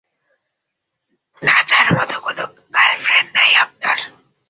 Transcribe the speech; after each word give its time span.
নাচার 1.41 1.87
মতো 1.97 2.15
কোনো 2.25 2.43
গার্লফ্রেন্ড 2.75 3.29
নেই 3.37 3.51
আপনার? 3.63 3.97